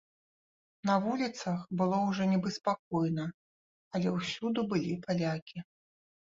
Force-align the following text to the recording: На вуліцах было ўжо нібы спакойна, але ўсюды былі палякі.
На 0.89 0.93
вуліцах 1.03 1.59
было 1.81 1.99
ўжо 2.05 2.23
нібы 2.31 2.49
спакойна, 2.55 3.27
але 4.01 4.15
ўсюды 4.17 4.59
былі 4.73 4.97
палякі. 5.07 5.57